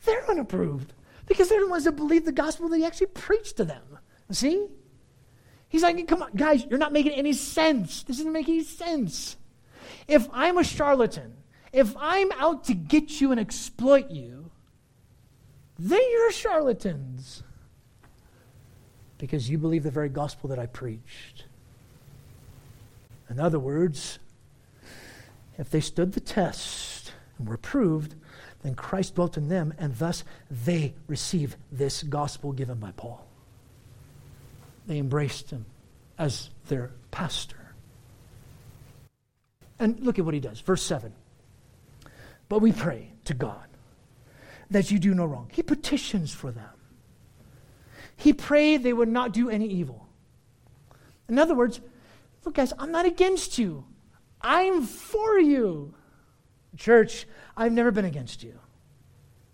[0.05, 0.93] They're unapproved
[1.27, 3.99] because they're the ones that believe the gospel that he actually preached to them.
[4.31, 4.67] See?
[5.69, 8.03] He's like, come on, guys, you're not making any sense.
[8.05, 9.37] This doesn't make any sense.
[10.07, 11.37] If I'm a charlatan
[11.73, 14.51] if I'm out to get you and exploit you,
[15.79, 17.43] then you're charlatans.
[19.19, 21.45] Because you believe the very gospel that I preached.
[23.29, 24.19] In other words,
[25.59, 28.15] if they stood the test and were proved,
[28.63, 33.27] then Christ dwelt in them, and thus they received this gospel given by Paul.
[34.87, 35.67] They embraced him
[36.19, 37.75] as their pastor.
[39.79, 40.61] And look at what he does.
[40.61, 41.13] Verse 7.
[42.49, 43.67] But we pray to God
[44.71, 45.51] that you do no wrong.
[45.53, 46.71] He petitions for them.
[48.17, 50.09] He prayed they would not do any evil.
[51.29, 51.81] In other words,
[52.45, 53.85] look, guys, I'm not against you,
[54.41, 55.95] I'm for you.
[56.77, 58.59] Church, I've never been against you.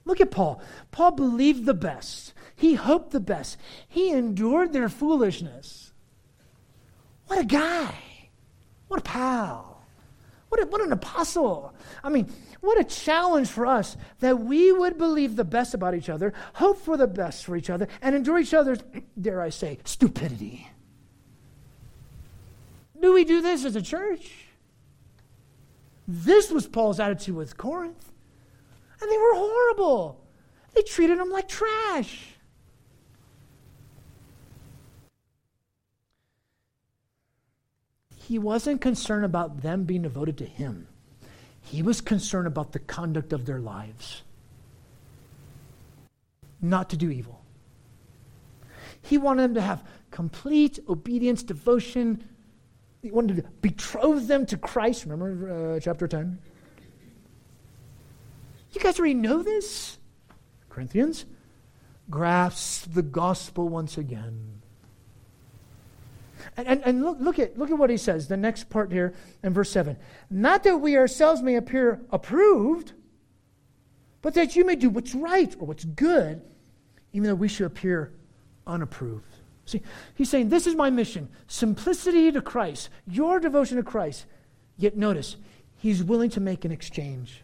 [0.04, 0.60] Look at Paul.
[0.90, 2.34] Paul believed the best.
[2.54, 3.56] He hoped the best.
[3.88, 5.92] He endured their foolishness.
[7.26, 7.94] What a guy.
[8.88, 9.73] What a pal.
[10.54, 11.74] What, a, what an apostle.
[12.04, 16.08] I mean, what a challenge for us that we would believe the best about each
[16.08, 18.78] other, hope for the best for each other, and endure each other's,
[19.20, 20.68] dare I say, stupidity.
[23.00, 24.30] Do we do this as a church?
[26.06, 28.12] This was Paul's attitude with Corinth.
[29.02, 30.24] And they were horrible.
[30.76, 32.33] They treated him like trash.
[38.26, 40.86] He wasn't concerned about them being devoted to him.
[41.60, 44.22] He was concerned about the conduct of their lives,
[46.60, 47.42] not to do evil.
[49.02, 52.24] He wanted them to have complete obedience, devotion.
[53.02, 55.04] He wanted to betroth them to Christ.
[55.04, 56.38] Remember uh, chapter 10?
[58.72, 59.98] You guys already know this?
[60.70, 61.26] Corinthians?
[62.08, 64.62] Grasp the gospel once again.
[66.56, 69.12] And, and, look, look, at, look at what he says, the next part here
[69.42, 69.96] in verse 7.
[70.30, 72.92] Not that we ourselves may appear approved,
[74.22, 76.42] but that you may do what's right or what's good,
[77.12, 78.12] even though we should appear
[78.66, 79.34] unapproved.
[79.66, 79.82] See,
[80.14, 84.26] he's saying, This is my mission simplicity to Christ, your devotion to Christ.
[84.76, 85.36] Yet notice,
[85.78, 87.42] he's willing to make an exchange.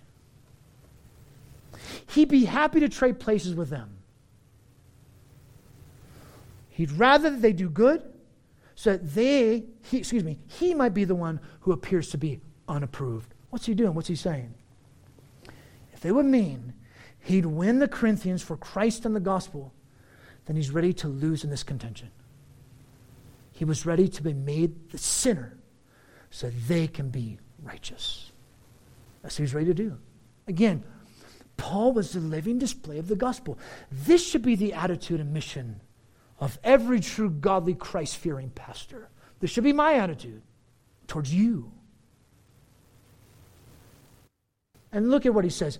[2.10, 3.96] He'd be happy to trade places with them.
[6.70, 8.02] He'd rather that they do good
[8.80, 12.40] so that they, he, excuse me, he might be the one who appears to be
[12.66, 13.34] unapproved.
[13.50, 13.92] What's he doing?
[13.92, 14.54] What's he saying?
[15.92, 16.72] If they would mean
[17.18, 19.74] he'd win the Corinthians for Christ and the gospel,
[20.46, 22.10] then he's ready to lose in this contention.
[23.52, 25.58] He was ready to be made the sinner
[26.30, 28.32] so they can be righteous.
[29.20, 29.98] That's what he's ready to do.
[30.48, 30.84] Again,
[31.58, 33.58] Paul was the living display of the gospel.
[33.92, 35.82] This should be the attitude and mission
[36.40, 39.10] of every true godly Christ fearing pastor.
[39.40, 40.42] This should be my attitude
[41.06, 41.70] towards you.
[44.90, 45.78] And look at what he says.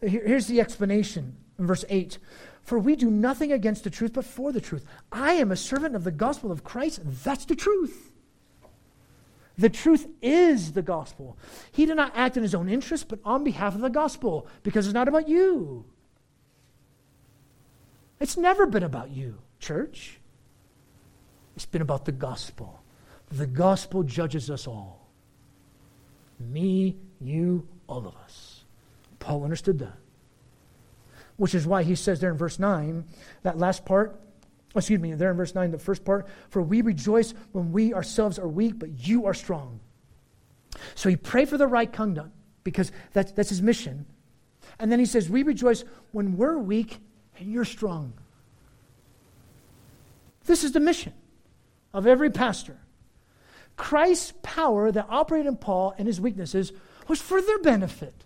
[0.00, 2.18] here's the explanation in verse 8
[2.62, 4.84] For we do nothing against the truth, but for the truth.
[5.12, 7.00] I am a servant of the gospel of Christ.
[7.04, 8.10] That's the truth.
[9.58, 11.36] The truth is the gospel.
[11.72, 14.86] He did not act in his own interest, but on behalf of the gospel, because
[14.86, 15.84] it's not about you.
[18.20, 20.20] It's never been about you church.
[21.56, 22.82] It's been about the gospel.
[23.30, 25.08] The gospel judges us all.
[26.38, 28.64] Me, you, all of us.
[29.18, 29.98] Paul understood that.
[31.36, 33.04] Which is why he says there in verse 9,
[33.42, 34.20] that last part,
[34.74, 38.38] excuse me, there in verse 9, the first part, for we rejoice when we ourselves
[38.38, 39.80] are weak, but you are strong.
[40.94, 42.30] So he prayed for the right conduct
[42.64, 44.06] because that's, that's his mission.
[44.78, 46.98] And then he says, We rejoice when we're weak
[47.38, 48.12] and you're strong.
[50.48, 51.12] This is the mission
[51.92, 52.78] of every pastor.
[53.76, 56.72] Christ's power that operated in Paul and his weaknesses
[57.06, 58.24] was for their benefit.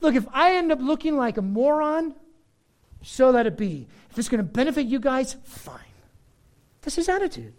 [0.00, 2.14] Look, if I end up looking like a moron,
[3.02, 3.88] so let it be.
[4.10, 5.80] If it's going to benefit you guys, fine.
[6.82, 7.54] That's his attitude.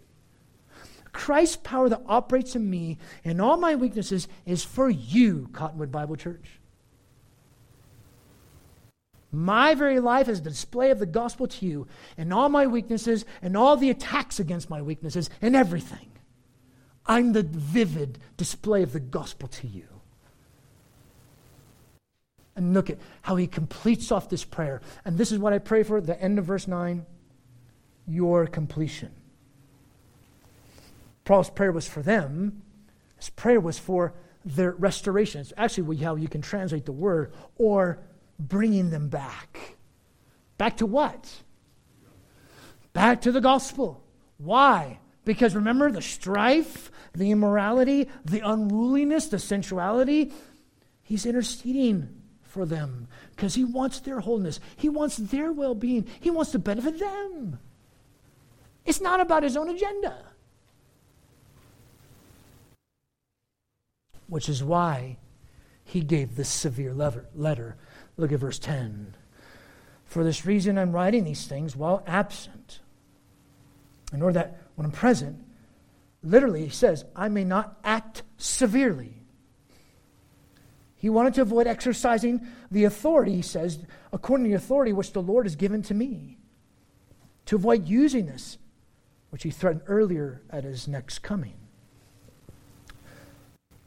[1.12, 6.16] Christ's power that operates in me and all my weaknesses is for you, Cottonwood Bible
[6.16, 6.61] Church.
[9.32, 11.86] My very life is the display of the gospel to you,
[12.18, 16.12] and all my weaknesses, and all the attacks against my weaknesses, and everything.
[17.06, 19.86] I'm the vivid display of the gospel to you.
[22.54, 24.82] And look at how he completes off this prayer.
[25.06, 27.06] And this is what I pray for, the end of verse 9
[28.06, 29.12] your completion.
[31.24, 32.62] Paul's prayer was for them,
[33.16, 34.12] his prayer was for
[34.44, 35.40] their restoration.
[35.40, 38.00] It's actually how you can translate the word, or
[38.38, 39.76] bringing them back.
[40.58, 41.42] Back to what?
[42.92, 44.02] Back to the gospel.
[44.38, 44.98] Why?
[45.24, 50.32] Because remember the strife, the immorality, the unruliness, the sensuality?
[51.02, 54.60] He's interceding for them because he wants their wholeness.
[54.76, 56.06] He wants their well being.
[56.20, 57.58] He wants to benefit them.
[58.84, 60.24] It's not about his own agenda.
[64.26, 65.18] Which is why
[65.84, 67.76] he gave this severe letter.
[68.16, 69.14] Look at verse 10.
[70.04, 72.80] For this reason, I'm writing these things while absent,
[74.12, 75.42] in order that when I'm present,
[76.22, 79.14] literally, he says, I may not act severely.
[80.96, 83.78] He wanted to avoid exercising the authority, he says,
[84.12, 86.38] according to the authority which the Lord has given to me,
[87.46, 88.58] to avoid using this,
[89.30, 91.54] which he threatened earlier at his next coming.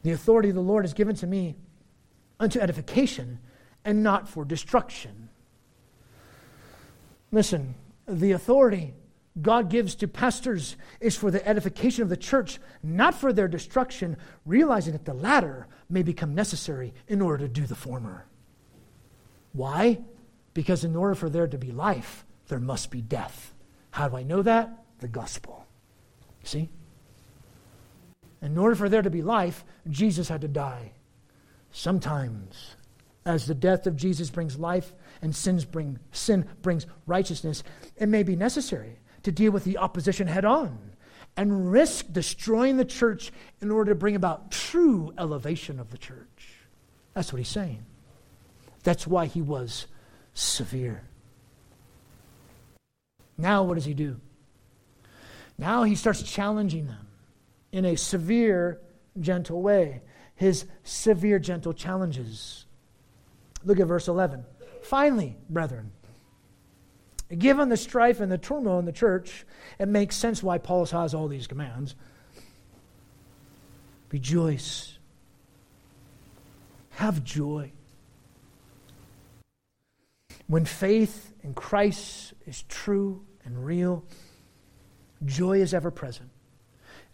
[0.02, 1.54] The authority the Lord has given to me
[2.38, 3.38] unto edification
[3.86, 5.30] and not for destruction.
[7.32, 7.74] Listen,
[8.06, 8.92] the authority
[9.40, 14.16] God gives to pastors is for the edification of the church, not for their destruction,
[14.44, 18.26] realizing that the latter may become necessary in order to do the former.
[19.52, 20.00] Why?
[20.54, 23.54] Because in order for there to be life, there must be death.
[23.90, 24.84] How do I know that?
[25.00, 25.66] The gospel.
[26.42, 26.70] See?
[28.40, 30.92] In order for there to be life, Jesus had to die.
[31.72, 32.76] Sometimes,
[33.26, 37.62] as the death of Jesus brings life and sins bring, sin brings righteousness,
[37.96, 40.92] it may be necessary to deal with the opposition head on
[41.36, 46.54] and risk destroying the church in order to bring about true elevation of the church.
[47.12, 47.84] That's what he's saying.
[48.84, 49.86] That's why he was
[50.32, 51.02] severe.
[53.36, 54.20] Now, what does he do?
[55.58, 57.08] Now he starts challenging them
[57.72, 58.80] in a severe,
[59.18, 60.02] gentle way.
[60.36, 62.65] His severe, gentle challenges.
[63.64, 64.44] Look at verse 11.
[64.82, 65.90] Finally, brethren,
[67.36, 69.44] Given the strife and the turmoil in the church,
[69.78, 71.96] it makes sense why Paul has all these commands.
[74.12, 74.98] Rejoice.
[76.90, 77.72] Have joy.
[80.46, 84.04] When faith in Christ is true and real,
[85.24, 86.30] joy is ever present.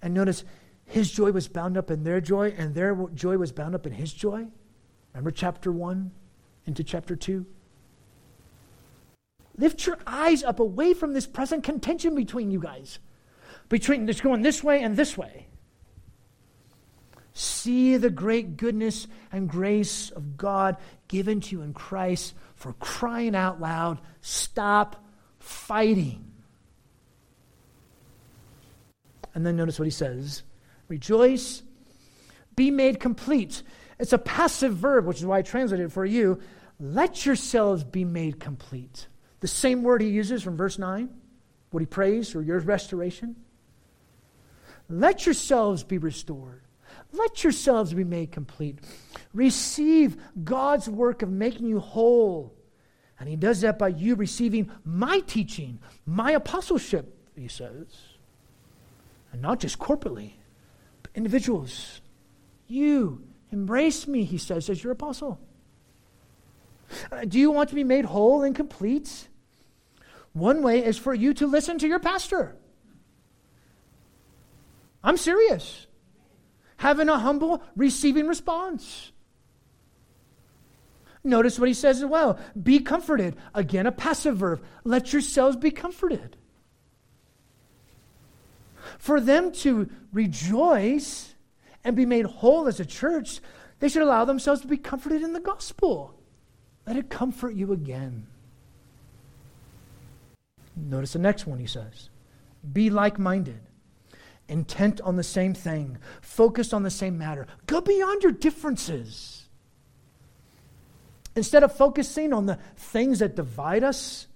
[0.02, 0.44] And notice,
[0.84, 3.92] his joy was bound up in their joy, and their joy was bound up in
[3.92, 4.46] his joy.
[5.14, 6.10] Remember chapter 1
[6.66, 7.46] into chapter 2?
[9.58, 12.98] Lift your eyes up away from this present contention between you guys,
[13.68, 15.46] between this going this way and this way.
[17.34, 20.76] See the great goodness and grace of God
[21.08, 24.00] given to you in Christ for crying out loud.
[24.20, 25.02] Stop
[25.38, 26.32] fighting.
[29.34, 30.42] And then notice what he says
[30.88, 31.62] Rejoice,
[32.54, 33.62] be made complete.
[33.98, 36.40] It's a passive verb, which is why I translated it for you.
[36.80, 39.06] Let yourselves be made complete.
[39.40, 41.08] The same word he uses from verse 9,
[41.70, 43.36] what he prays for your restoration.
[44.88, 46.62] Let yourselves be restored.
[47.12, 48.78] Let yourselves be made complete.
[49.34, 52.54] Receive God's work of making you whole.
[53.18, 57.86] And he does that by you receiving my teaching, my apostleship, he says.
[59.32, 60.32] And not just corporately,
[61.02, 62.00] but individuals.
[62.66, 63.22] You
[63.52, 65.38] embrace me, he says, as your apostle.
[67.10, 69.28] Uh, do you want to be made whole and complete?
[70.32, 72.56] One way is for you to listen to your pastor.
[75.04, 75.86] I'm serious.
[76.78, 79.12] Having a humble, receiving response.
[81.24, 83.36] Notice what he says as well be comforted.
[83.54, 84.62] Again, a passive verb.
[84.84, 86.36] Let yourselves be comforted.
[88.98, 91.31] For them to rejoice
[91.84, 93.40] and be made whole as a church,
[93.80, 96.14] they should allow themselves to be comforted in the gospel.
[96.86, 98.26] Let it comfort you again.
[100.76, 102.08] Notice the next one he says
[102.72, 103.60] Be like minded,
[104.48, 107.46] intent on the same thing, focused on the same matter.
[107.66, 109.38] Go beyond your differences.
[111.34, 114.26] Instead of focusing on the things that divide us,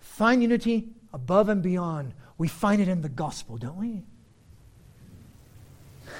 [0.00, 2.12] find unity above and beyond.
[2.36, 4.02] We find it in the gospel, don't we?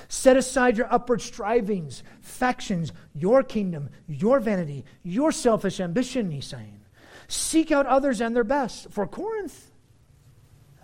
[0.09, 6.81] Set aside your upward strivings, factions, your kingdom, your vanity, your selfish ambition, he's saying.
[7.29, 8.91] Seek out others and their best.
[8.91, 9.71] For Corinth,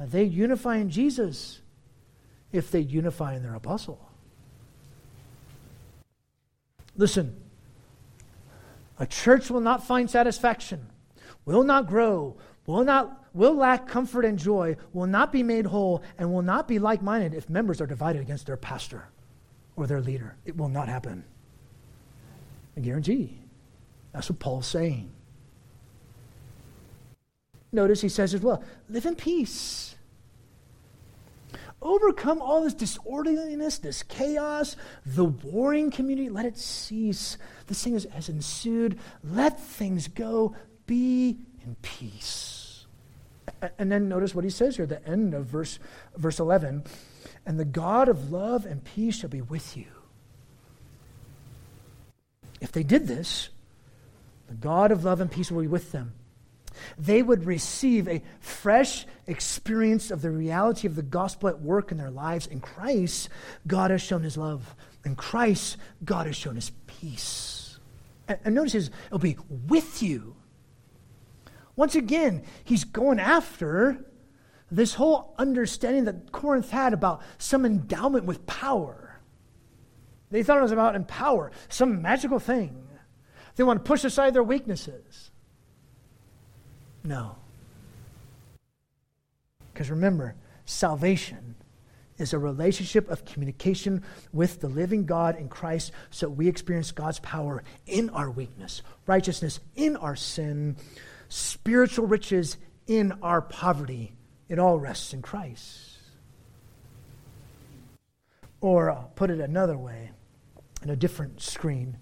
[0.00, 1.60] uh, they unify in Jesus
[2.52, 4.00] if they unify in their apostle.
[6.96, 7.36] Listen,
[8.98, 10.86] a church will not find satisfaction,
[11.44, 12.36] will not grow,
[12.66, 16.68] will not will lack comfort and joy, will not be made whole, and will not
[16.68, 19.08] be like-minded if members are divided against their pastor
[19.76, 20.36] or their leader.
[20.44, 21.24] It will not happen.
[22.76, 23.38] I guarantee.
[24.12, 25.10] That's what Paul's saying.
[27.70, 29.94] Notice he says as well live in peace.
[31.80, 34.74] Overcome all this disorderliness, this chaos,
[35.06, 36.28] the warring community.
[36.28, 37.38] Let it cease.
[37.68, 38.98] This thing has ensued.
[39.22, 40.56] Let things go.
[40.86, 42.57] Be in peace.
[43.78, 45.78] And then notice what he says here, the end of verse,
[46.16, 46.84] verse 11.
[47.44, 49.86] And the God of love and peace shall be with you.
[52.60, 53.48] If they did this,
[54.48, 56.12] the God of love and peace will be with them.
[56.98, 61.98] They would receive a fresh experience of the reality of the gospel at work in
[61.98, 62.46] their lives.
[62.46, 63.28] In Christ,
[63.66, 64.74] God has shown his love.
[65.04, 67.78] In Christ, God has shown his peace.
[68.28, 69.36] And, and notice it'll be
[69.66, 70.36] with you.
[71.78, 74.04] Once again, he's going after
[74.68, 79.20] this whole understanding that Corinth had about some endowment with power.
[80.32, 82.84] They thought it was about empower, some magical thing.
[83.54, 85.30] They want to push aside their weaknesses.
[87.04, 87.36] No.
[89.72, 91.54] Because remember, salvation
[92.18, 94.02] is a relationship of communication
[94.32, 99.60] with the living God in Christ so we experience God's power in our weakness, righteousness
[99.76, 100.74] in our sin,
[101.28, 102.56] spiritual riches
[102.86, 104.12] in our poverty.
[104.48, 105.98] It all rests in Christ.
[108.60, 110.10] Or I'll put it another way,
[110.82, 111.96] in a different screen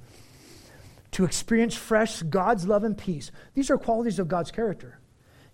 [1.17, 5.01] to experience fresh God's love and peace, these are qualities of God's character,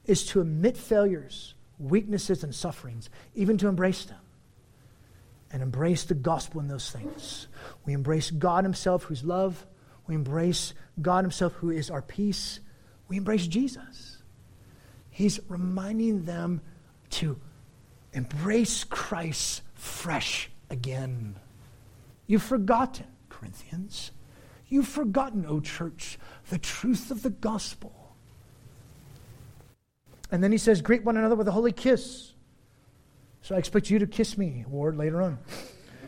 [0.05, 4.18] is to admit failures, weaknesses, and sufferings, even to embrace them
[5.53, 7.47] and embrace the gospel in those things.
[7.87, 9.64] We embrace God Himself, who's love.
[10.09, 12.59] We embrace God Himself, who is our peace.
[13.13, 14.23] We embrace Jesus.
[15.11, 16.63] He's reminding them
[17.11, 17.39] to
[18.15, 21.37] embrace Christ fresh again.
[22.27, 24.13] You've forgotten, Corinthians.
[24.67, 28.15] You've forgotten, O church, the truth of the gospel.
[30.31, 32.33] And then he says, Greet one another with a holy kiss.
[33.43, 35.39] So I expect you to kiss me, Ward, later on.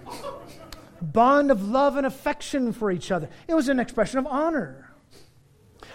[1.02, 3.28] Bond of love and affection for each other.
[3.46, 4.93] It was an expression of honor.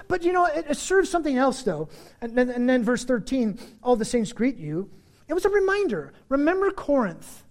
[0.10, 1.88] But you know, it, serves something else, though.
[2.20, 4.89] And, and, and then verse 13, all the saints greet you.
[5.30, 6.12] It was a reminder.
[6.28, 7.43] Remember Corinth.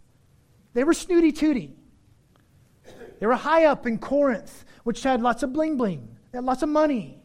[0.75, 1.75] They were snooty tooty.
[3.21, 6.63] They were high up in Corinth which had lots of bling bling, they had lots
[6.63, 7.21] of money.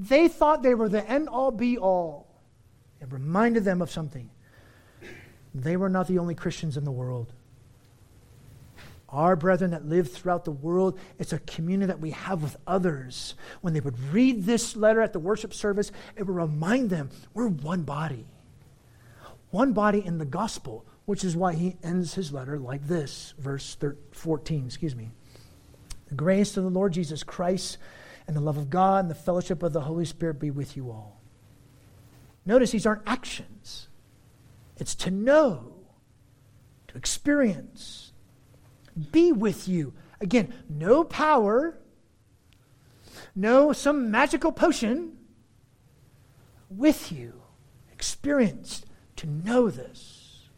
[0.00, 2.26] They thought they were the end all be all.
[3.00, 4.28] It reminded them of something.
[5.54, 7.32] They were not the only Christians in the world.
[9.12, 13.34] Our brethren that live throughout the world, it's a community that we have with others.
[13.60, 17.48] When they would read this letter at the worship service, it would remind them we're
[17.48, 18.26] one body.
[19.50, 23.76] One body in the gospel, which is why he ends his letter like this, verse
[24.12, 25.10] 14, excuse me.
[26.08, 27.76] The grace of the Lord Jesus Christ
[28.26, 30.90] and the love of God and the fellowship of the Holy Spirit be with you
[30.90, 31.20] all.
[32.46, 33.88] Notice these aren't actions,
[34.78, 35.74] it's to know,
[36.88, 38.11] to experience,
[39.10, 39.92] be with you.
[40.20, 41.78] Again, no power,
[43.34, 45.16] no some magical potion,
[46.70, 47.42] with you,
[47.92, 48.86] experienced
[49.16, 50.48] to know this.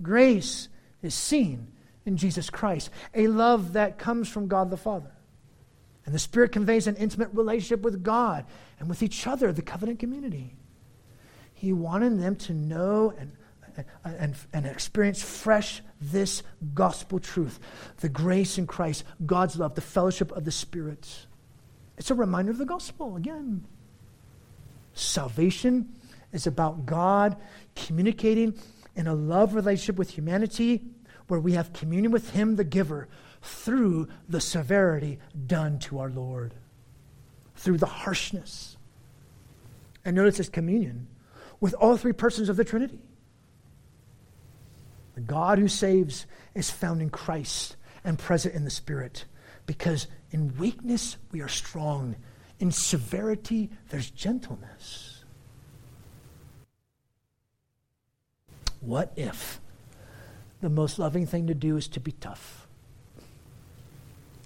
[0.00, 0.68] Grace
[1.02, 1.68] is seen
[2.04, 5.12] in Jesus Christ, a love that comes from God the Father.
[6.04, 8.44] And the Spirit conveys an intimate relationship with God
[8.80, 10.56] and with each other, the covenant community.
[11.54, 13.32] He wanted them to know and,
[14.04, 16.42] and, and experience fresh this
[16.74, 17.58] gospel truth
[18.00, 21.26] the grace in Christ, God's love, the fellowship of the Spirit.
[21.98, 23.64] It's a reminder of the gospel again.
[24.94, 25.94] Salvation
[26.32, 27.36] is about God
[27.76, 28.54] communicating
[28.96, 30.82] in a love relationship with humanity
[31.28, 33.08] where we have communion with Him, the giver,
[33.42, 36.54] through the severity done to our Lord,
[37.56, 38.76] through the harshness.
[40.04, 41.06] And notice this communion
[41.60, 42.98] with all three persons of the Trinity.
[45.14, 49.24] The God who saves is found in Christ and present in the Spirit,
[49.66, 52.16] because in weakness we are strong,
[52.58, 55.24] in severity there's gentleness.
[58.80, 59.60] What if
[60.60, 62.66] the most loving thing to do is to be tough?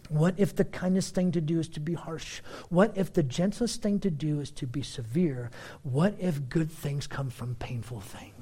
[0.08, 2.40] What if the kindest thing to do is to be harsh?
[2.68, 5.50] What if the gentlest thing to do is to be severe?
[5.82, 8.35] What if good things come from painful things?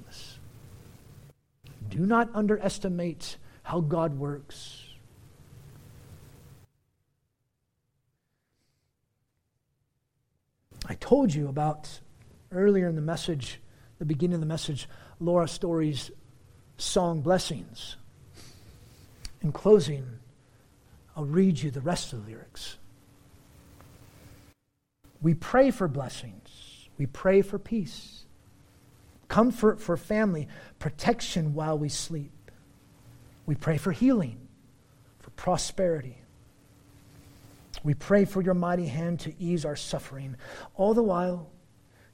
[1.91, 4.85] Do not underestimate how God works.
[10.87, 12.01] I told you about
[12.53, 13.61] earlier in the message,
[13.99, 16.11] the beginning of the message, Laura Story's
[16.76, 17.97] song Blessings.
[19.41, 20.07] In closing,
[21.16, 22.76] I'll read you the rest of the lyrics.
[25.22, 28.23] We pray for blessings, we pray for peace.
[29.28, 30.48] Comfort for family,
[30.78, 32.32] protection while we sleep.
[33.46, 34.48] We pray for healing,
[35.18, 36.18] for prosperity.
[37.82, 40.36] We pray for your mighty hand to ease our suffering.
[40.74, 41.50] All the while,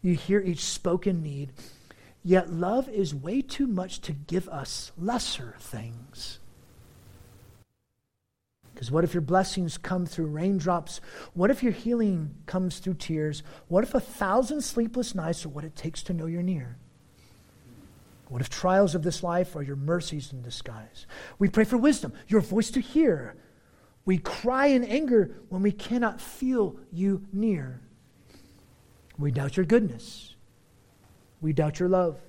[0.02, 1.52] you hear each spoken need,
[2.24, 6.40] yet love is way too much to give us lesser things.
[8.74, 11.02] Because what if your blessings come through raindrops?
[11.34, 13.42] What if your healing comes through tears?
[13.68, 16.78] What if a thousand sleepless nights are what it takes to know you're near?
[18.30, 21.06] What if trials of this life are your mercies in disguise?
[21.40, 23.34] We pray for wisdom, your voice to hear.
[24.04, 27.80] We cry in anger when we cannot feel you near.
[29.18, 30.36] We doubt your goodness.
[31.40, 32.20] We doubt your love,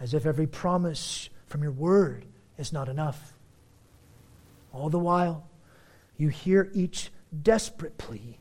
[0.00, 2.24] as if every promise from your word
[2.56, 3.34] is not enough.
[4.72, 5.46] All the while,
[6.16, 7.10] you hear each
[7.42, 8.38] desperate plea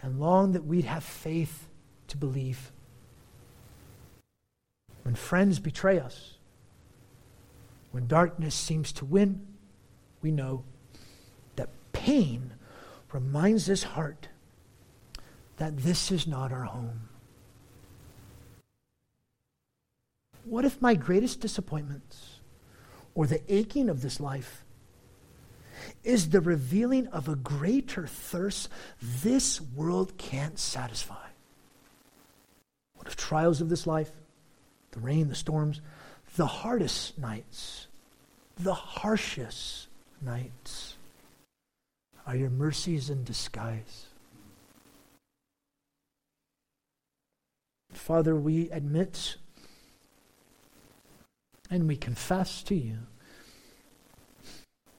[0.00, 1.68] and long that we'd have faith
[2.08, 2.72] to believe.
[5.02, 6.34] When friends betray us,
[7.90, 9.46] when darkness seems to win,
[10.22, 10.64] we know
[11.56, 12.52] that pain
[13.12, 14.28] reminds this heart
[15.56, 17.08] that this is not our home.
[20.44, 22.40] What if my greatest disappointments
[23.14, 24.64] or the aching of this life
[26.04, 28.68] is the revealing of a greater thirst
[29.00, 31.26] this world can't satisfy.
[32.94, 34.10] What if trials of this life,
[34.92, 35.80] the rain, the storms,
[36.36, 37.88] the hardest nights,
[38.58, 39.88] the harshest
[40.20, 40.94] nights,
[42.26, 44.06] are your mercies in disguise?
[47.92, 49.36] Father, we admit
[51.70, 52.98] and we confess to you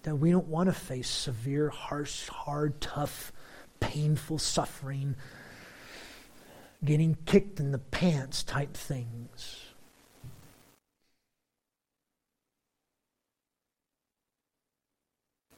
[0.03, 3.31] that we don't want to face severe, harsh, hard, tough,
[3.79, 5.15] painful suffering,
[6.83, 9.72] getting kicked in the pants type things.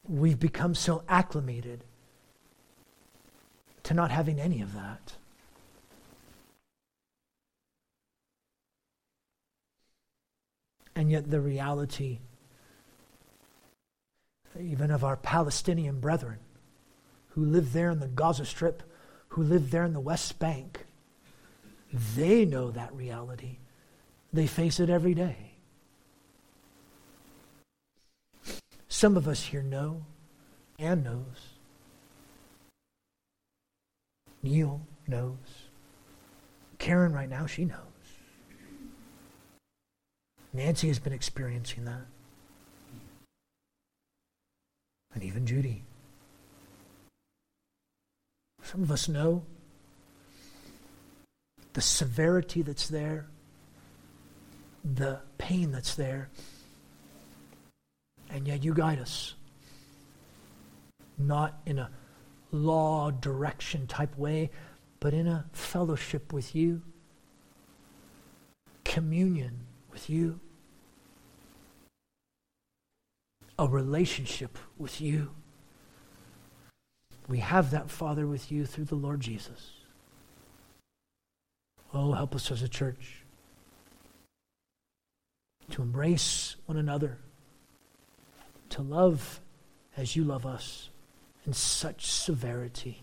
[0.07, 1.83] We've become so acclimated
[3.83, 5.13] to not having any of that.
[10.95, 12.19] And yet, the reality
[14.59, 16.39] even of our Palestinian brethren
[17.29, 18.83] who live there in the Gaza Strip,
[19.29, 20.85] who live there in the West Bank.
[22.15, 23.57] They know that reality.
[24.31, 25.54] They face it every day.
[28.95, 30.05] Some of us here know
[30.79, 31.57] and knows.
[34.41, 35.35] Neil knows.
[36.79, 37.77] Karen, right now, she knows.
[40.53, 42.05] Nancy has been experiencing that
[45.13, 45.83] and even Judy.
[48.63, 49.43] Some of us know
[51.73, 53.25] the severity that's there,
[54.85, 56.29] the pain that's there,
[58.29, 59.35] and yet you guide us.
[61.17, 61.89] Not in a
[62.51, 64.49] law direction type way,
[64.99, 66.81] but in a fellowship with you,
[68.83, 69.61] communion
[69.91, 70.39] with you.
[73.57, 75.31] a relationship with you.
[77.27, 79.71] We have that, Father, with you through the Lord Jesus.
[81.93, 83.23] Oh, help us as a church
[85.71, 87.17] to embrace one another,
[88.75, 89.39] to love
[89.95, 90.89] as you love us
[91.45, 93.01] in such severity.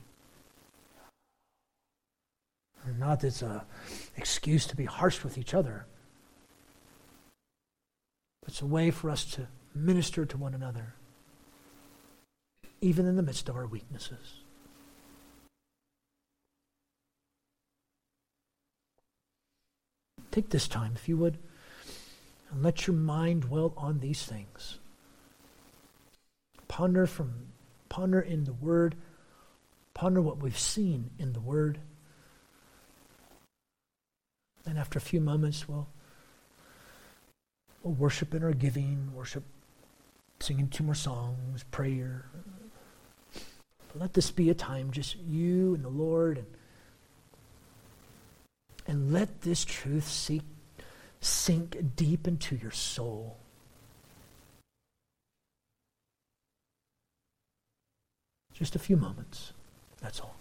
[2.98, 3.62] Not that it's an
[4.14, 5.86] excuse to be harsh with each other,
[8.42, 10.92] but it's a way for us to minister to one another,
[12.82, 14.40] even in the midst of our weaknesses.
[20.30, 21.38] Take this time, if you would,
[22.50, 24.78] and let your mind dwell on these things.
[26.72, 27.34] Ponder from
[27.90, 28.96] ponder in the Word,
[29.92, 31.78] ponder what we've seen in the Word.
[34.64, 35.86] And after a few moments, we'll,
[37.82, 39.44] we'll worship in our giving, worship
[40.40, 42.24] singing two more songs, prayer.
[43.94, 46.46] Let this be a time just you and the Lord and
[48.86, 50.44] and let this truth seek,
[51.20, 53.41] sink deep into your soul.
[58.62, 59.52] Just a few moments.
[60.00, 60.36] That's all.